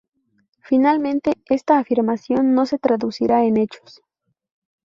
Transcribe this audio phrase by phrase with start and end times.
[0.63, 4.01] Finalmente esta afirmación no se traduciría en hechos.